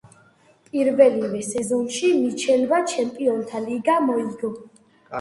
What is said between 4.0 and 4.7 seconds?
მოიგო.